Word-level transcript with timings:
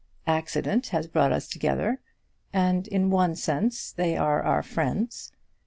Accident 0.25 0.87
has 0.87 1.05
brought 1.05 1.31
us 1.31 1.47
together, 1.47 1.99
and 2.51 2.87
in 2.87 3.11
one 3.11 3.35
sense 3.35 3.91
they 3.91 4.17
are 4.17 4.41
our 4.41 4.63
friends. 4.63 5.31